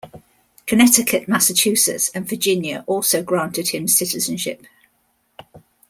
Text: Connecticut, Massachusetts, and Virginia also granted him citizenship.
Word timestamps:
Connecticut, 0.65 1.27
Massachusetts, 1.27 2.09
and 2.15 2.27
Virginia 2.27 2.83
also 2.87 3.21
granted 3.21 3.67
him 3.67 3.87
citizenship. 3.87 4.65